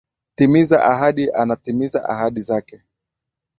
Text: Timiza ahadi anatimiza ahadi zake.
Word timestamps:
Timiza 0.35 0.77
ahadi 0.91 1.29
anatimiza 1.31 1.99
ahadi 2.11 2.41
zake. 2.41 2.77